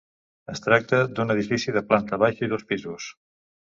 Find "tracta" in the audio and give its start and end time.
0.67-1.03